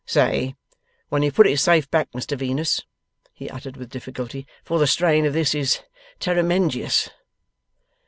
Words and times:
'Say 0.03 0.55
when 1.09 1.21
you've 1.21 1.35
put 1.35 1.45
it 1.45 1.59
safe 1.59 1.87
back, 1.91 2.09
Mr 2.13 2.35
Venus,' 2.35 2.81
he 3.33 3.51
uttered 3.51 3.77
with 3.77 3.91
difficulty, 3.91 4.47
'for 4.63 4.79
the 4.79 4.87
strain 4.87 5.27
of 5.27 5.33
this 5.33 5.53
is 5.53 5.83
terrimenjious. 6.19 7.11